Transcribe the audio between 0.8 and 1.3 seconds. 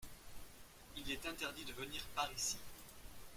Il est